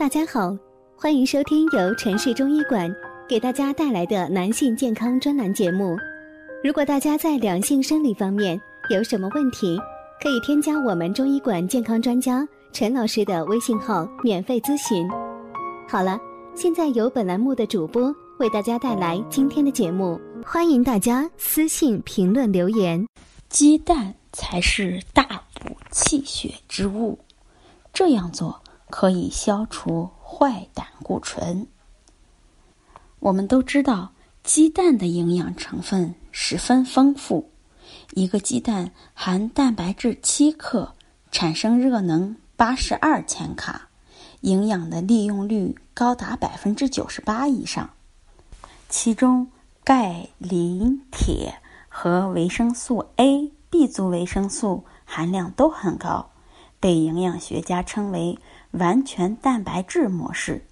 [0.00, 0.56] 大家好，
[0.96, 2.90] 欢迎收听由城市中医馆
[3.28, 5.94] 给大家带来的男性健康专栏节目。
[6.64, 8.58] 如果大家在两性生理方面
[8.88, 9.78] 有什么问题，
[10.22, 15.06] 可以添加我们中医馆健康专家陈老师的微信号免费咨询。
[15.86, 16.18] 好了，
[16.54, 23.06] 现在由本栏目的主播为大家带来今天的节目，欢迎大家私信评论留言。
[23.50, 27.18] 鸡蛋才是大补气血之物，
[27.92, 28.58] 这样做。
[28.90, 31.66] 可以消除坏胆固醇。
[33.20, 37.50] 我们都知道，鸡蛋的营养成分十分丰富。
[38.14, 40.94] 一个鸡蛋含蛋白质七克，
[41.30, 43.88] 产生热能八十二千卡，
[44.40, 47.90] 营养的利用率高达百分之九十八以上。
[48.88, 49.48] 其中，
[49.84, 51.54] 钙、磷、铁
[51.88, 56.30] 和维生素 A、B 族维生素含量都很高，
[56.80, 58.38] 被营养学家称为。
[58.72, 60.64] 完全蛋白质模式，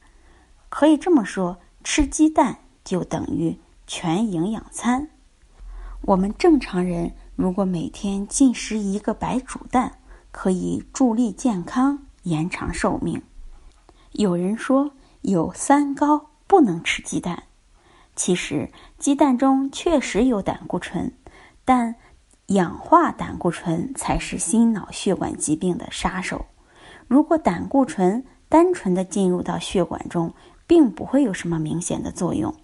[0.69, 5.09] 可以这么说，吃鸡蛋就等于全营养餐。
[6.03, 9.99] 我们正常人如果每天进食一个白煮蛋，
[10.31, 13.21] 可以助力健康、延长寿命。
[14.13, 17.43] 有人说有三高不能吃鸡蛋，
[18.15, 21.13] 其实鸡蛋中确实有胆固醇，
[21.65, 21.97] 但
[22.47, 26.47] 氧化胆固醇才是心脑血管疾病的杀手。
[27.09, 30.35] 如果胆固醇单纯的进入到血管中，
[30.67, 32.55] 并不会有什么明显的作用，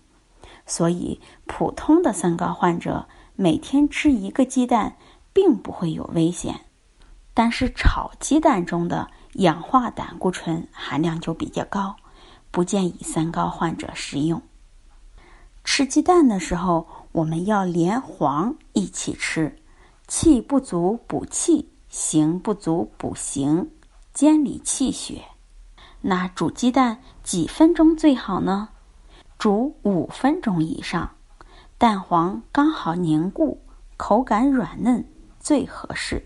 [0.66, 4.96] 所以普通的三高患者每天吃一个鸡蛋
[5.32, 6.60] 并不会有危险。
[7.32, 11.96] 但是炒鸡蛋中的氧化胆固醇含量就比较高，
[12.50, 14.40] 不建议三高患者食用。
[15.64, 19.56] 吃鸡蛋的时候，我们要连黄一起吃，
[20.06, 23.70] 气不足补气，形不足补形。
[24.14, 25.24] 监理气血，
[26.00, 28.68] 那煮鸡蛋几分钟最好呢？
[29.38, 31.10] 煮五分钟以上，
[31.78, 33.60] 蛋黄刚好凝固，
[33.96, 35.04] 口感软嫩
[35.40, 36.24] 最合适。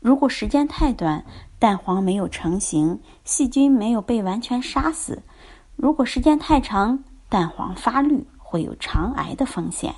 [0.00, 1.24] 如果时间太短，
[1.60, 5.18] 蛋黄没有成型，细菌没有被完全杀死；
[5.76, 9.94] 如果时间太长，蛋黄发绿，会有肠癌的风险。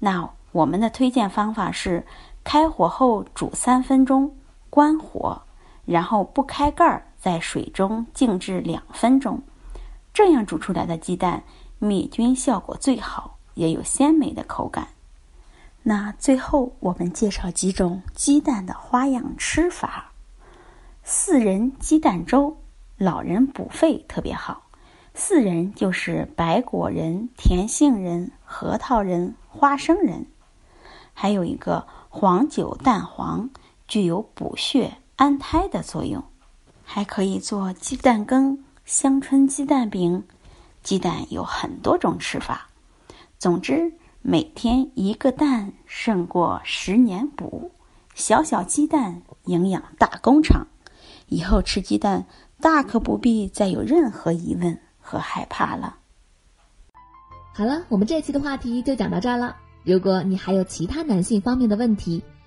[0.00, 2.04] 那我们的推荐方法是：
[2.42, 4.36] 开火后煮三分钟，
[4.68, 5.40] 关火。
[5.84, 9.42] 然后不开盖儿，在水中静置两分钟，
[10.12, 11.42] 这样煮出来的鸡蛋
[11.78, 14.88] 灭菌效果最好，也有鲜美的口感。
[15.82, 20.12] 那最后我们介绍几种鸡蛋的花样吃法：
[21.02, 22.56] 四仁鸡蛋粥，
[22.96, 24.62] 老人补肺特别好。
[25.14, 30.24] 四仁就是白果仁、甜杏仁、核桃仁、花生仁，
[31.12, 33.50] 还有一个黄酒蛋黄，
[33.86, 34.96] 具有补血。
[35.16, 36.22] 安胎的作用，
[36.82, 40.24] 还可以做鸡蛋羹、香椿鸡蛋饼。
[40.82, 42.68] 鸡蛋有很多种吃法，
[43.38, 47.70] 总之每天一个蛋胜过十年补。
[48.14, 50.66] 小小鸡蛋，营养大工厂。
[51.28, 52.26] 以后吃鸡蛋，
[52.60, 55.96] 大可不必再有任何疑问和害怕了。
[57.54, 59.56] 好了，我们这期的话题就讲到这儿了。
[59.84, 62.22] 如果你还有其他男性方面的问题，